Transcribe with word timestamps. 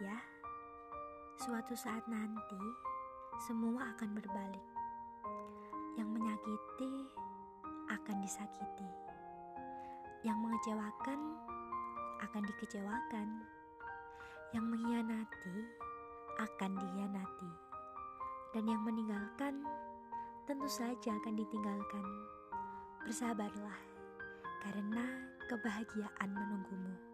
ya. 0.00 0.18
Suatu 1.40 1.72
saat 1.76 2.04
nanti, 2.08 2.60
semua 3.48 3.92
akan 3.96 4.16
berbalik. 4.16 4.66
Yang 5.96 6.08
menyakiti 6.12 6.92
akan 7.88 8.16
disakiti. 8.20 8.88
Yang 10.24 10.38
mengecewakan 10.40 11.20
akan 12.24 12.42
dikecewakan. 12.44 13.28
Yang 14.52 14.64
mengkhianati 14.64 15.56
akan 16.40 16.70
dihianati. 16.76 17.52
Dan 18.52 18.64
yang 18.68 18.82
meninggalkan 18.84 19.64
tentu 20.44 20.68
saja 20.68 21.16
akan 21.16 21.34
ditinggalkan. 21.36 22.04
Bersabarlah, 23.04 23.80
karena 24.64 25.04
kebahagiaan 25.46 26.30
menunggumu. 26.32 27.05